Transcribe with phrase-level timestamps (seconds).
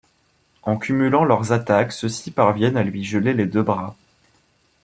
[0.63, 3.95] En cumulant leurs attaques, ceux-ci parviennent à lui geler les deux bras.